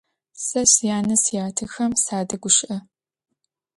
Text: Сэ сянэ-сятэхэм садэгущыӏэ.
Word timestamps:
Сэ 0.45 0.61
сянэ-сятэхэм 0.73 1.91
садэгущыӏэ. 2.03 2.77